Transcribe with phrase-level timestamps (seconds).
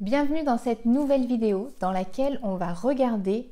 [0.00, 3.50] Bienvenue dans cette nouvelle vidéo dans laquelle on va regarder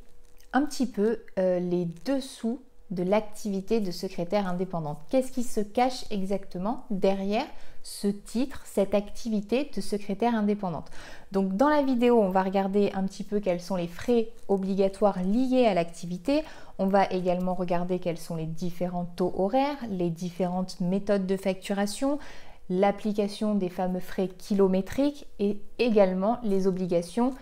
[0.54, 4.98] un petit peu euh, les dessous de l'activité de secrétaire indépendante.
[5.10, 7.44] Qu'est-ce qui se cache exactement derrière
[7.82, 10.90] ce titre, cette activité de secrétaire indépendante?
[11.32, 15.22] Donc dans la vidéo, on va regarder un petit peu quels sont les frais obligatoires
[15.22, 16.44] liés à l'activité.
[16.78, 22.18] On va également regarder quels sont les différents taux horaires, les différentes méthodes de facturation,
[22.70, 27.34] l'application des fameux frais kilométriques et également les obligations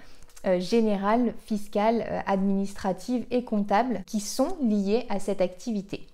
[0.47, 6.07] euh, générales, fiscales, euh, administratives et comptables qui sont liées à cette activité.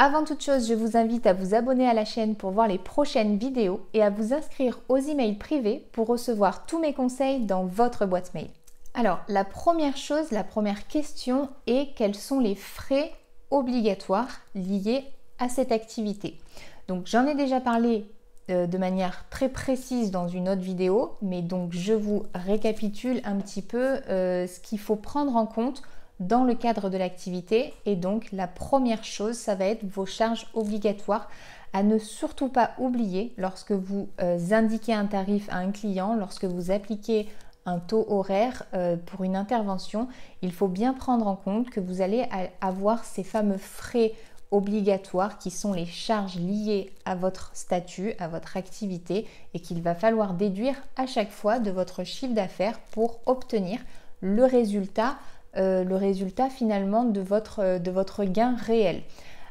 [0.00, 2.78] Avant toute chose, je vous invite à vous abonner à la chaîne pour voir les
[2.78, 7.64] prochaines vidéos et à vous inscrire aux emails privés pour recevoir tous mes conseils dans
[7.64, 8.48] votre boîte mail.
[8.94, 13.12] Alors, la première chose, la première question est quels sont les frais
[13.50, 15.04] obligatoires liés
[15.38, 16.38] à cette activité?
[16.86, 18.06] Donc, j'en ai déjà parlé
[18.48, 23.62] de manière très précise dans une autre vidéo, mais donc je vous récapitule un petit
[23.62, 25.82] peu euh, ce qu'il faut prendre en compte
[26.20, 27.74] dans le cadre de l'activité.
[27.86, 31.28] Et donc la première chose, ça va être vos charges obligatoires
[31.72, 36.44] à ne surtout pas oublier lorsque vous euh, indiquez un tarif à un client, lorsque
[36.44, 37.28] vous appliquez
[37.66, 38.64] un taux horaire
[39.04, 40.08] pour une intervention,
[40.40, 42.24] il faut bien prendre en compte que vous allez
[42.62, 44.14] avoir ces fameux frais
[44.50, 49.94] obligatoires qui sont les charges liées à votre statut, à votre activité et qu'il va
[49.94, 53.80] falloir déduire à chaque fois de votre chiffre d'affaires pour obtenir
[54.20, 55.16] le résultat,
[55.56, 59.02] euh, le résultat finalement de votre, de votre gain réel.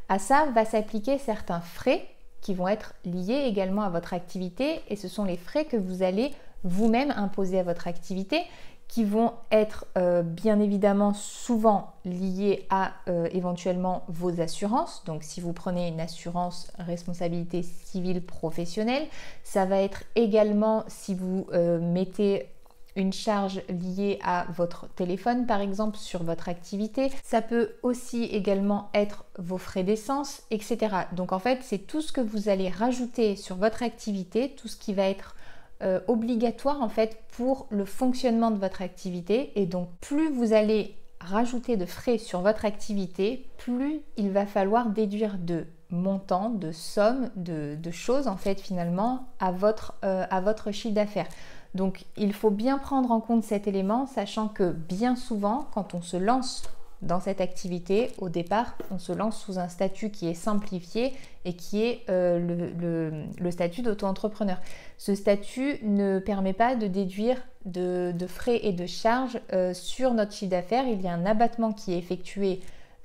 [0.10, 2.06] À ça va s'appliquer certains frais
[2.42, 6.02] qui vont être liés également à votre activité et ce sont les frais que vous
[6.02, 6.32] allez
[6.64, 8.42] vous-même imposer à votre activité
[8.88, 15.04] qui vont être euh, bien évidemment souvent liés à euh, éventuellement vos assurances.
[15.06, 19.08] Donc si vous prenez une assurance responsabilité civile professionnelle,
[19.44, 22.48] ça va être également si vous euh, mettez
[22.96, 27.12] une charge liée à votre téléphone par exemple sur votre activité.
[27.24, 30.78] Ça peut aussi également être vos frais d'essence, etc.
[31.12, 34.78] Donc en fait c'est tout ce que vous allez rajouter sur votre activité, tout ce
[34.78, 35.36] qui va être
[35.84, 40.96] euh, obligatoire en fait pour le fonctionnement de votre activité et donc plus vous allez
[41.20, 47.30] rajouter de frais sur votre activité, plus il va falloir déduire de montants, de sommes,
[47.36, 51.28] de, choses en fait finalement à votre, euh, à votre chiffre d'affaires.
[51.76, 56.02] Donc il faut bien prendre en compte cet élément, sachant que bien souvent quand on
[56.02, 56.64] se lance
[57.02, 61.14] dans cette activité, au départ, on se lance sous un statut qui est simplifié
[61.46, 64.58] et qui est euh, le, statut d'auto-entrepreneur.
[64.98, 70.34] Ce statut ne permet pas de déduire de, frais et de charges euh, sur notre
[70.34, 70.86] chiffre d'affaires.
[70.88, 72.62] Il y a un abattement qui est effectué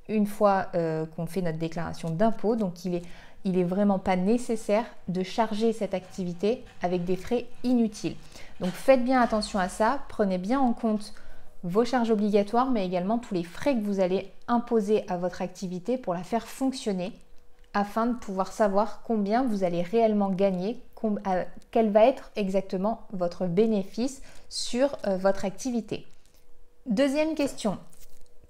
[0.08, 2.56] une fois euh, qu'on fait notre déclaration d'impôt.
[2.56, 3.02] Donc il est,
[3.44, 8.16] il est vraiment pas nécessaire de charger cette activité avec des frais inutiles.
[8.60, 11.12] Donc faites bien attention à ça, prenez bien en compte
[11.64, 15.96] vos charges obligatoires, mais également tous les frais que vous allez imposer à votre activité
[15.96, 17.12] pour la faire fonctionner
[17.74, 23.46] afin de pouvoir savoir combien vous allez réellement gagner, euh, quel va être exactement votre
[23.46, 26.06] bénéfice sur euh, votre activité.
[26.86, 27.78] Deuxième question,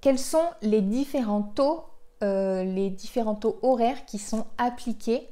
[0.00, 1.84] quels sont les différents taux,
[2.22, 5.28] euh, les différents taux horaires qui sont appliqués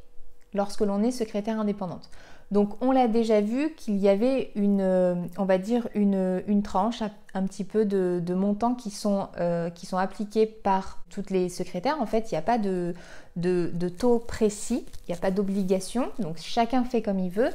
[0.54, 2.10] lorsque l'on est secrétaire indépendante?
[2.50, 7.03] Donc on l'a déjà vu qu'il y avait une, euh, on va dire une, tranche
[7.33, 12.00] un petit peu de, montants qui sont, euh, qui sont appliqués par toutes les secrétaires.
[12.00, 12.94] En fait, il n'y a pas de,
[13.37, 17.50] de, taux précis, il n'y a pas d'obligation, donc chacun fait comme il veut.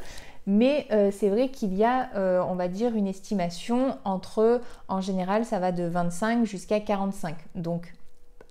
[0.47, 2.09] Mais euh, c'est vrai qu'il y a,
[2.47, 7.35] on va dire, une estimation entre, en général, ça va de 25 jusqu'à 45.
[7.55, 7.93] Donc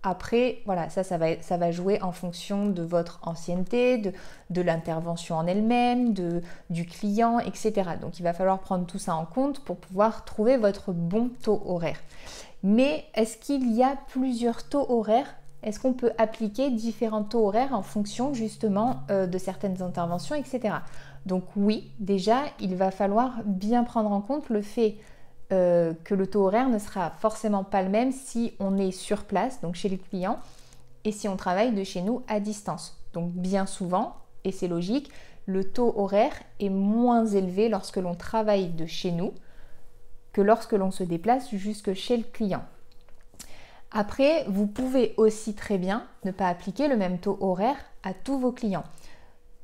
[0.04, 6.86] après, voilà, ça, va, jouer en fonction de votre ancienneté, de, l'intervention en elle-même, du
[6.86, 7.72] client, etc.
[8.00, 11.62] Donc il va falloir prendre tout ça en compte pour pouvoir trouver votre bon taux
[11.64, 11.98] horaire.
[12.62, 15.34] Mais est-ce qu'il y a plusieurs taux horaires?
[15.62, 20.74] Est-ce qu'on peut appliquer différents taux horaires en fonction justement euh, de certaines interventions, etc.
[21.24, 24.96] Donc oui, déjà, il va falloir bien prendre en compte le fait
[25.52, 29.24] euh, que le taux horaire ne sera forcément pas le même si on est sur
[29.24, 30.38] place, donc chez le client,
[31.04, 32.98] et si on travaille de chez nous à distance.
[33.12, 35.10] Donc bien souvent, et c'est logique,
[35.46, 39.32] le taux horaire est moins élevé lorsque l'on travaille de chez nous
[40.32, 42.64] que lorsque l'on se déplace jusque chez le client.
[43.92, 48.38] Après, vous pouvez aussi très bien ne pas appliquer le même taux horaire à tous
[48.38, 48.84] vos clients.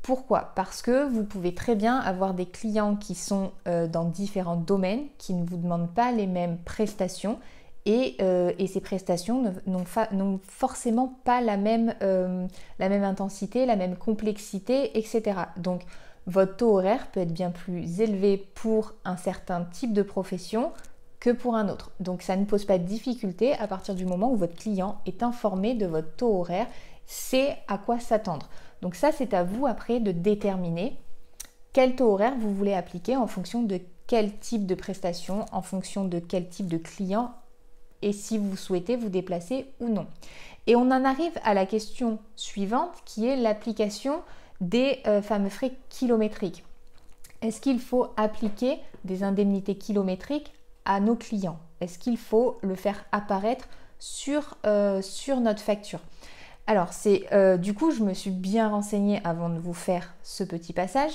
[0.02, 0.52] Pourquoi?
[0.54, 5.04] Parce que vous pouvez très bien avoir des clients qui sont euh, dans différents domaines,
[5.18, 7.38] qui ne vous demandent pas les mêmes prestations
[7.86, 12.46] et, euh, ces prestations n'ont forcément pas la même, euh,
[12.78, 15.40] la même intensité, la même complexité, etc.
[15.56, 15.82] Donc
[16.26, 20.72] votre taux horaire peut être bien plus élevé pour un certain type de profession
[21.20, 21.90] que pour un autre.
[22.00, 25.22] Donc ça ne pose pas de difficulté à partir du moment où votre client est
[25.22, 26.66] informé de votre taux horaire,
[27.06, 28.48] c'est à quoi s'attendre.
[28.82, 30.96] Donc ça, c'est à vous après de déterminer
[31.72, 36.04] quel taux horaire vous voulez appliquer en fonction de quel type de prestation, en fonction
[36.04, 37.32] de quel type de client
[38.02, 40.06] et si vous souhaitez vous déplacer ou non.
[40.66, 44.22] Et on en arrive à la question suivante qui est l'application
[44.60, 46.64] des euh, fameux frais kilométriques.
[47.42, 50.52] Est-ce qu'il faut appliquer des indemnités kilométriques
[50.84, 51.58] à nos clients?
[51.80, 53.68] Est-ce qu'il faut le faire apparaître
[53.98, 56.00] sur, euh, sur notre facture?
[56.66, 60.44] Alors, c'est euh, du coup, je me suis bien renseignée avant de vous faire ce
[60.44, 61.12] petit passage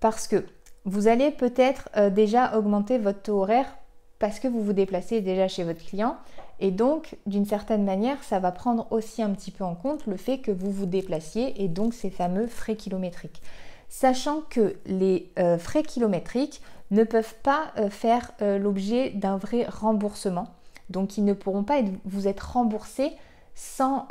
[0.00, 0.44] parce que
[0.84, 3.74] vous allez peut-être déjà augmenter votre taux horaire
[4.18, 6.16] parce que vous vous déplacez déjà chez votre client
[6.60, 10.16] et donc, d'une certaine manière, ça va prendre aussi un petit peu en compte le
[10.16, 13.42] fait que vous vous déplaciez et donc ces fameux frais kilométriques.
[13.88, 19.66] Sachant que les euh, frais kilométriques ne peuvent pas euh, faire euh, l'objet d'un vrai
[19.68, 20.48] remboursement.
[20.90, 23.12] Donc, ils ne pourront pas vous être remboursés
[23.54, 24.06] sans,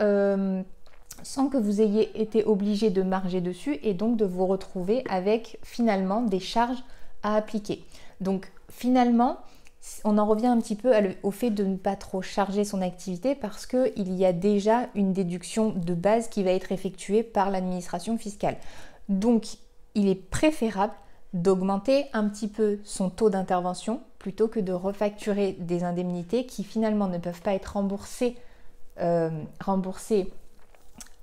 [1.23, 5.59] sans que vous ayez été obligé de marger dessus et donc de vous retrouver avec
[5.63, 6.83] finalement des charges
[7.23, 7.83] à appliquer.
[8.21, 9.37] Donc, finalement,
[10.05, 10.93] on en revient un petit peu
[11.23, 15.13] au fait de ne pas trop charger son activité parce qu'il y a déjà une
[15.13, 18.57] déduction de base qui va être effectuée par l'administration fiscale.
[19.09, 19.57] Donc,
[19.95, 20.93] il est préférable
[21.33, 27.07] d'augmenter un petit peu son taux d'intervention plutôt que de refacturer des indemnités qui finalement
[27.07, 28.37] ne peuvent pas être remboursées,
[28.99, 29.29] euh,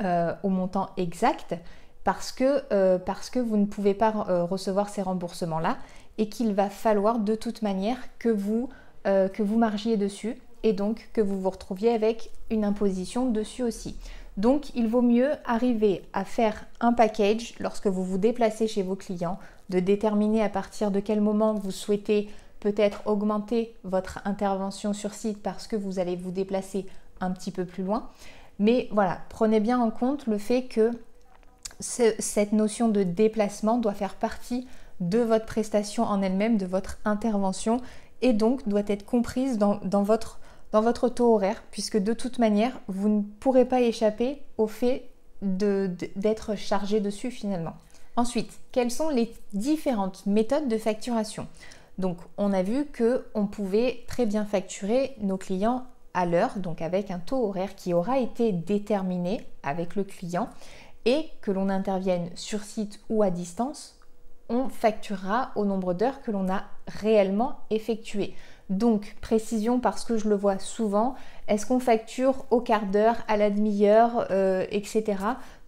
[0.02, 1.54] euh, au montant exact
[2.04, 5.76] parce que, euh, parce que vous ne pouvez pas recevoir ces remboursements-là
[6.20, 8.68] et qu'il va falloir de toute manière que vous,
[9.06, 13.62] euh, que vous margiez dessus et donc que vous vous retrouviez avec une imposition dessus
[13.62, 13.96] aussi.
[14.36, 18.96] Donc il vaut mieux arriver à faire un package lorsque vous vous déplacez chez vos
[18.96, 19.38] clients,
[19.70, 22.28] de déterminer à partir de quel moment vous souhaitez
[22.60, 26.84] peut-être augmenter votre intervention sur site parce que vous allez vous déplacer
[27.20, 28.08] un petit peu plus loin.
[28.58, 30.90] Mais voilà, prenez bien en compte le fait que
[31.80, 34.66] cette notion de déplacement doit faire partie
[35.00, 37.80] de votre prestation en elle-même, de votre intervention,
[38.20, 40.40] et donc doit être comprise dans, votre,
[40.72, 45.08] dans votre taux horaire, puisque de toute manière, vous ne pourrez pas échapper au fait
[45.40, 47.72] d'être chargé dessus finalement.
[48.16, 51.46] Ensuite, quelles sont les différentes méthodes de facturation?
[51.96, 56.82] Donc, on a vu que on pouvait très bien facturer nos clients à l'heure, donc
[56.82, 60.48] avec un taux horaire qui aura été déterminé avec le client
[61.04, 63.98] et que l'on intervienne sur site ou à distance,
[64.48, 68.34] on facturera au nombre d'heures que l'on a réellement effectué.
[68.68, 71.14] Donc, précision parce que je le vois souvent,
[71.48, 75.18] est-ce qu'on facture au quart d'heure, à la demi-heure, euh, etc.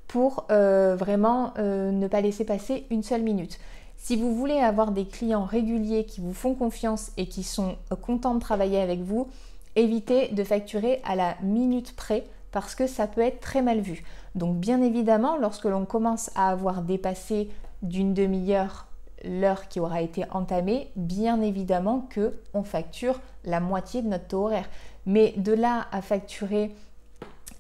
[0.07, 3.59] pour euh, vraiment euh, ne pas laisser passer une seule minute?
[3.97, 8.35] Si vous voulez avoir des clients réguliers qui vous font confiance et qui sont contents
[8.35, 9.29] de travailler avec vous,
[9.77, 14.05] évitez de facturer à la minute près parce que ça peut être très mal vu.
[14.35, 17.49] Donc bien évidemment, lorsque l'on commence à avoir dépassé
[17.83, 18.87] d'une demi-heure
[19.25, 24.45] l'heure qui aura été entamée, bien évidemment que on facture la moitié de notre taux
[24.47, 24.69] horaire.
[25.07, 26.75] Mais de là à facturer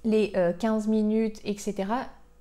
[0.04, 1.84] les 15 euh, minutes, etc.,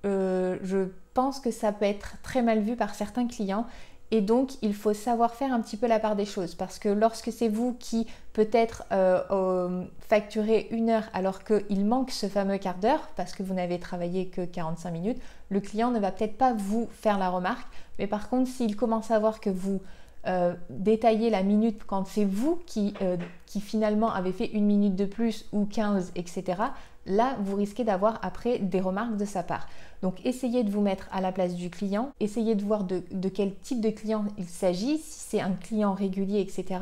[0.04, 3.66] euh, je pense que ça peut être très mal vu par certains clients
[4.14, 6.90] et donc, il faut savoir faire un petit peu la part des choses parce que
[6.90, 12.76] lorsque c'est vous qui peut-être euh, facturez une heure alors qu'il manque ce fameux quart
[12.76, 16.52] d'heure parce que vous n'avez travaillé que 45 minutes, le client ne va peut-être pas
[16.52, 17.66] vous faire la remarque.
[17.98, 19.80] Mais par contre, s'il commence à voir que vous
[20.26, 24.94] euh, détaillez la minute quand c'est vous qui, euh, qui finalement avez fait une minute
[24.94, 26.62] de plus ou 15, etc.,
[27.06, 29.66] là, vous risquez d'avoir après des remarques de sa part.
[30.02, 33.54] Donc essayez de vous mettre à la place du client, essayez de voir de, quel
[33.54, 36.80] type de client il s'agit, si c'est un client régulier, etc.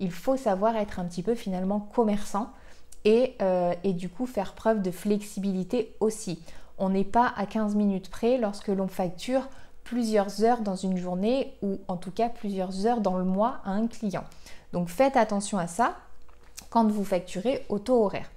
[0.00, 2.50] Il faut savoir être un petit peu finalement commerçant
[3.04, 6.42] et, euh, et du coup faire preuve de flexibilité aussi.
[6.76, 9.48] On n'est pas à 15 minutes près lorsque l'on facture
[9.82, 13.70] plusieurs heures dans une journée ou en tout cas plusieurs heures dans le mois à
[13.70, 14.24] un client.
[14.74, 15.96] Donc faites attention à ça
[16.68, 18.30] quand vous facturez au taux horaire.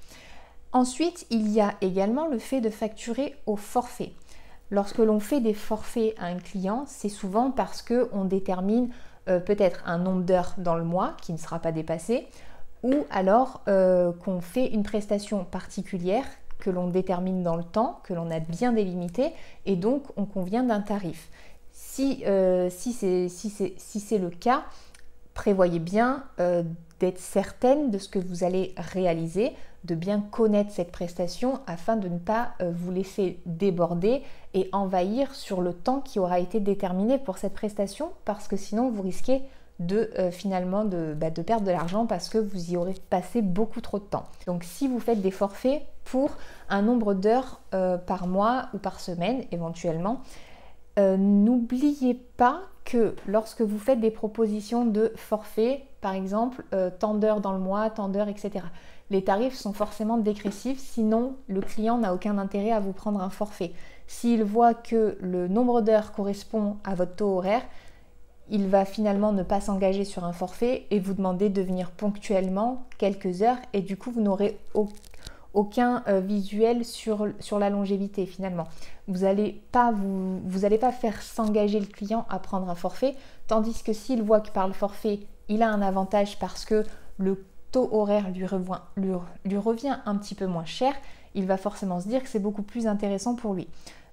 [0.74, 4.14] Ensuite, il y a également le fait de facturer au forfait.
[4.70, 8.90] Lorsque l'on fait des forfaits à un client, c'est souvent parce qu'on détermine
[9.28, 12.28] euh, peut-être un nombre d'heures dans le mois qui ne sera pas dépassé,
[12.84, 16.26] ou alors euh, qu'on fait une prestation particulière
[16.60, 19.34] que l'on détermine dans le temps, que l'on a bien délimité,
[19.66, 21.30] et donc on convient d'un tarif.
[21.74, 24.64] Si, euh, si c'est le cas,
[25.34, 26.24] prévoyez bien
[27.02, 32.08] d'être certaine de ce que vous allez réaliser, de bien connaître cette prestation afin de
[32.08, 34.22] ne pas euh, vous laisser déborder
[34.54, 38.92] et envahir sur le temps qui aura été déterminé pour cette prestation parce que sinon
[38.92, 39.42] vous risquez
[39.80, 43.82] de euh, finalement bah, de, perdre de l'argent parce que vous y aurez passé beaucoup
[43.82, 44.26] trop de temps.
[44.46, 46.30] Donc si vous faites des forfaits pour
[46.70, 50.22] un nombre d'heures euh, par mois ou par semaine éventuellement,
[50.98, 56.66] n'oubliez pas que lorsque vous faites des propositions de forfait, par exemple,
[57.00, 58.66] tant d'heures dans le mois, tant d'heures, etc.,
[59.12, 63.30] les tarifs sont forcément dégressifs, sinon le client n'a aucun intérêt à vous prendre un
[63.30, 63.72] forfait.
[64.08, 67.64] S'il voit que le nombre d'heures correspond à votre taux horaire,
[68.50, 72.84] il va finalement ne pas s'engager sur un forfait et vous demander de venir ponctuellement
[72.98, 74.58] quelques heures et du coup vous n'aurez
[75.54, 78.68] aucun euh, visuel sur, sur, la longévité finalement.
[79.08, 83.16] Vous n'allez pas, vous, vous pas faire s'engager le client à prendre un forfait,
[83.48, 86.86] tandis que s'il voit que par le forfait, il a un avantage parce que
[87.18, 90.94] le taux horaire lui revient, un petit peu moins cher,
[91.36, 93.68] il va forcément se dire que c'est beaucoup plus intéressant pour lui.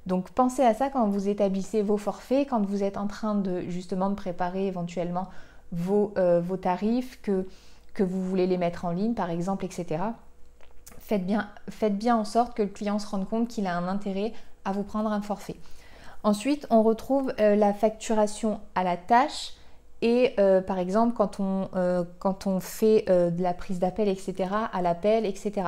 [0.07, 3.61] Donc pensez à ça quand vous établissez vos forfaits, quand vous êtes en train de
[3.69, 5.29] justement de préparer éventuellement
[5.73, 7.47] vos, euh, vos tarifs, que,
[7.95, 10.03] que vous voulez les mettre en ligne par exemple, etc.
[11.09, 13.89] Faites bien, faites bien en sorte que le client se rende compte qu'il a un
[13.89, 14.35] intérêt
[14.67, 15.57] à vous prendre un forfait.
[16.23, 19.55] Ensuite, on retrouve euh, la facturation à la tâche.
[20.03, 24.51] Et euh, par exemple, quand on, euh, quand on fait de la prise d'appel, etc.,
[24.71, 25.63] à l'appel, etc.,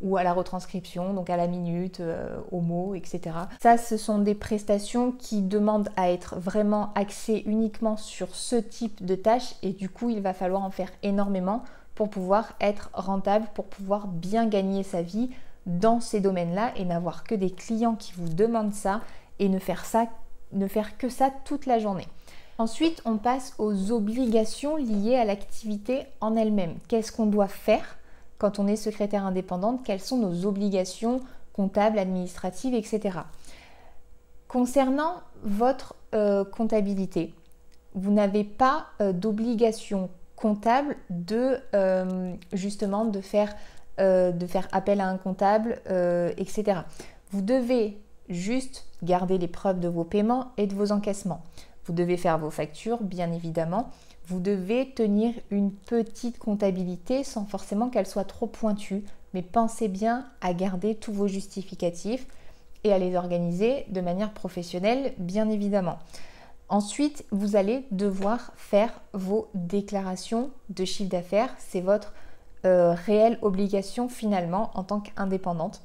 [0.00, 2.00] ou à la retranscription, donc à la minute,
[2.52, 3.20] au mot, etc.
[3.60, 9.04] Ça, ce sont des prestations qui demandent à être vraiment axées uniquement sur ce type
[9.04, 13.46] de tâches et du coup, il va falloir en faire énormément pour pouvoir être rentable,
[13.54, 15.30] pour pouvoir bien gagner sa vie
[15.66, 19.00] dans ces domaines-là et n'avoir que des clients qui vous demandent ça
[19.38, 20.06] et ne faire ça,
[20.52, 22.06] ne faire que ça toute la journée.
[22.58, 26.76] Ensuite, on passe aux obligations liées à l'activité en elle-même.
[26.86, 27.96] Qu'est-ce qu'on doit faire
[28.38, 29.82] quand on est secrétaire indépendante?
[29.84, 31.20] Quelles sont nos obligations
[31.52, 33.18] comptables, administratives, etc.
[34.46, 37.34] Concernant votre euh, comptabilité,
[37.94, 43.54] vous n'avez pas euh, d'obligation comptable de euh, justement de faire,
[43.98, 45.80] de faire appel à un comptable,
[46.36, 46.80] etc.
[47.30, 47.98] Vous devez
[48.28, 51.42] juste garder les preuves de vos paiements et de vos encaissements.
[51.86, 53.90] Vous devez faire vos factures, bien évidemment.
[54.26, 60.26] Vous devez tenir une petite comptabilité sans forcément qu'elle soit trop pointue, mais pensez bien
[60.40, 62.26] à garder tous vos justificatifs
[62.84, 65.98] et à les organiser de manière professionnelle, bien évidemment.
[66.68, 71.54] Ensuite, vous allez devoir faire vos déclarations de chiffre d'affaires.
[71.58, 72.14] C'est votre
[72.64, 75.82] euh, réelle obligation finalement en tant qu'indépendante.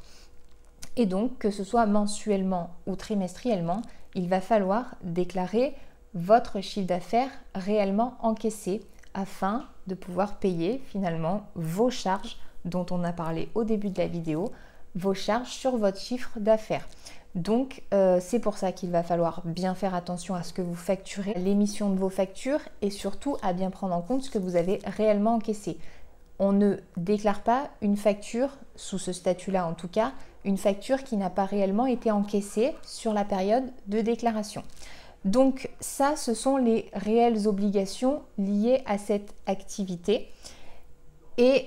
[0.96, 3.82] Et donc, que ce soit mensuellement ou trimestriellement,
[4.16, 5.76] il va falloir déclarer
[6.14, 8.82] votre chiffre d'affaires réellement encaissé
[9.14, 14.08] afin de pouvoir payer finalement vos charges dont on a parlé au début de la
[14.08, 14.52] vidéo,
[14.96, 16.88] vos charges sur votre chiffre d'affaires.
[17.36, 20.76] Donc euh, c'est pour ça qu'il va falloir bien faire attention à ce que vous
[20.76, 24.56] facturez, l'émission de vos factures et surtout à bien prendre en compte ce que vous
[24.56, 25.78] avez réellement encaissé.
[26.40, 30.14] On ne déclare pas une facture, sous ce statut-là en tout cas,
[30.46, 34.64] une facture qui n'a pas réellement été encaissée sur la période de déclaration.
[35.26, 40.30] Donc ça, ce sont les réelles obligations liées à cette activité.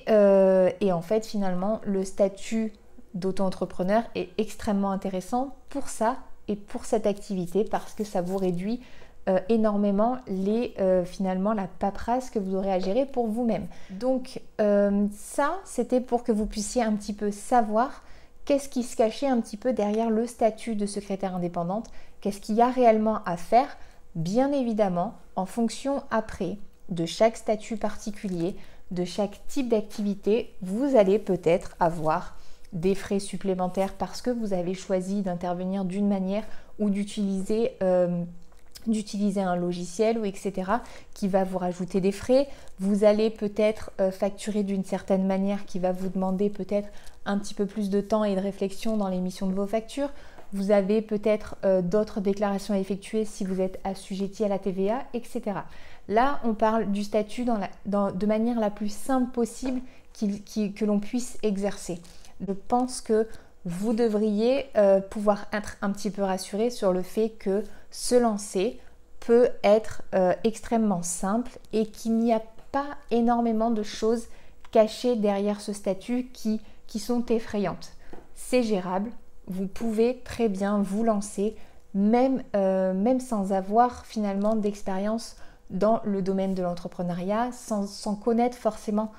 [0.09, 2.73] Euh, et, en fait, finalement, le statut
[3.15, 6.17] d'auto-entrepreneur est extrêmement intéressant pour ça
[6.49, 8.81] et pour cette activité parce que ça vous réduit
[9.29, 13.67] euh, énormément les, euh, finalement la paperasse que vous aurez à gérer pour vous-même.
[13.91, 18.03] Donc ça, c'était pour que vous puissiez un petit peu savoir
[18.45, 21.91] qu'est-ce qui se cachait un petit peu derrière le statut de secrétaire indépendante,
[22.21, 23.77] qu'est-ce qu'il y a réellement à faire,
[24.15, 28.57] bien évidemment, en fonction après de chaque statut particulier,
[28.91, 32.37] de chaque type d'activité, vous allez peut-être avoir
[32.73, 36.45] des frais supplémentaires parce que vous avez choisi d'intervenir d'une manière
[36.79, 38.25] ou d'utiliser euh,
[38.87, 40.73] d'utiliser un logiciel ou etc.
[41.15, 42.49] qui va vous rajouter des frais.
[42.81, 46.89] Vous allez peut-être euh, facturer d'une certaine manière qui va vous demander peut-être
[47.25, 50.11] un petit peu plus de temps et de réflexion dans l'émission de vos factures.
[50.53, 55.05] Vous avez peut-être euh, d'autres déclarations à effectuer si vous êtes assujetti à la TVA,
[55.15, 55.43] etc.
[56.09, 59.81] Là, on parle du statut de manière la plus simple possible
[60.19, 62.01] que l'on puisse exercer.
[62.47, 63.27] Je pense que
[63.65, 68.81] vous devriez euh, pouvoir être un petit peu rassuré sur le fait que se lancer
[69.21, 74.27] peut être euh, extrêmement simple et qu'il n'y a pas énormément de choses
[74.73, 76.61] cachées derrière ce statut qui,
[76.99, 77.93] sont effrayantes.
[78.35, 79.11] C'est gérable,
[79.47, 81.57] vous pouvez très bien vous lancer
[81.95, 85.37] même, euh, même sans avoir finalement d'expérience
[85.71, 89.13] dans le domaine de l'entrepreneuriat sans, sans connaître forcément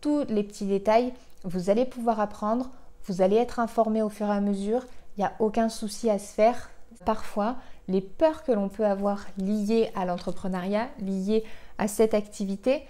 [0.00, 1.12] tous les petits détails.
[1.44, 2.70] Vous allez pouvoir apprendre,
[3.06, 4.84] vous allez être informé au fur et à mesure,
[5.16, 6.70] il n'y a aucun souci à se faire.
[7.04, 11.44] Parfois, les peurs que l'on peut avoir liées à l'entrepreneuriat, liées
[11.78, 12.84] à cette activité,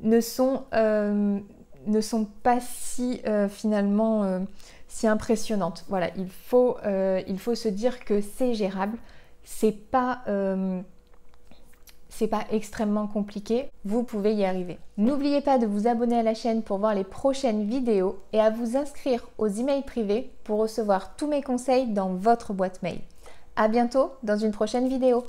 [0.00, 1.38] ne sont, euh,
[1.86, 4.40] ne sont pas si euh, finalement euh,
[4.88, 5.84] si impressionnantes.
[5.88, 8.98] Voilà, il faut, il faut se dire que c'est gérable,
[9.42, 10.22] c'est pas
[12.18, 14.78] c'est pas extrêmement compliqué, vous pouvez y arriver.
[14.96, 18.48] N'oubliez pas de vous abonner à la chaîne pour voir les prochaines vidéos et à
[18.48, 23.00] vous inscrire aux emails privés pour recevoir tous mes conseils dans votre boîte mail.
[23.56, 25.24] A bientôt dans une prochaine vidéo.